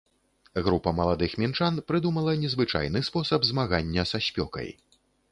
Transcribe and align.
Група 0.67 0.91
маладых 0.99 1.33
мінчан 1.41 1.75
прыдумала 1.89 2.33
незвычайны 2.43 3.01
спосаб 3.09 3.45
змагання 3.49 4.07
са 4.13 4.23
спёкай. 4.29 4.73